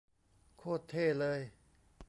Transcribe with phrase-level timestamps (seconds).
[0.57, 1.39] โคตรเท่เลย